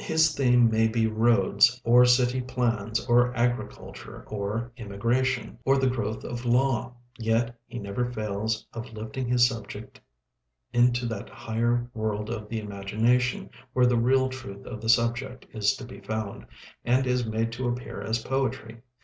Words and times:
His 0.00 0.34
theme 0.34 0.68
may 0.68 0.88
be 0.88 1.06
roads, 1.06 1.80
or 1.84 2.04
city 2.06 2.40
plans, 2.40 3.06
or 3.06 3.32
agriculture, 3.36 4.24
or 4.26 4.72
emigration, 4.76 5.58
or 5.64 5.78
the 5.78 5.86
growth 5.88 6.24
of 6.24 6.44
law; 6.44 6.92
yet 7.20 7.54
he 7.68 7.78
never 7.78 8.04
fails 8.10 8.66
of 8.72 8.92
lifting 8.92 9.28
his 9.28 9.46
subject 9.46 10.00
into 10.72 11.06
that 11.06 11.28
higher 11.30 11.88
world 11.94 12.30
of 12.30 12.48
the 12.48 12.58
imagination 12.58 13.48
where 13.74 13.86
the 13.86 13.96
real 13.96 14.28
truth 14.28 14.66
of 14.66 14.80
the 14.80 14.88
subject 14.88 15.46
is 15.52 15.76
to 15.76 15.84
be 15.84 16.00
found, 16.00 16.46
and 16.84 17.06
is 17.06 17.24
made 17.24 17.52
to 17.52 17.68
appear 17.68 18.00
as 18.02 18.18
poetry. 18.18 18.80